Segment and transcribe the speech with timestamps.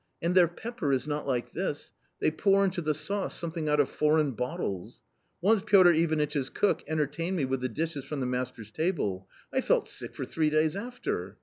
[0.19, 3.87] And their pepper is not like this; they pour into the sauce something out of
[3.87, 4.99] foreign bottles.
[5.41, 9.87] Once Piotr Ivanitch's cook entertained me with the dishes from the master's table; I felt
[9.87, 11.37] sick for three days after.